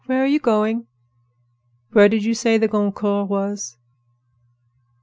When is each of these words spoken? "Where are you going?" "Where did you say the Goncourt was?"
"Where 0.07 0.23
are 0.23 0.25
you 0.25 0.39
going?" 0.39 0.87
"Where 1.91 2.09
did 2.09 2.23
you 2.23 2.33
say 2.33 2.57
the 2.57 2.67
Goncourt 2.67 3.29
was?" 3.29 3.77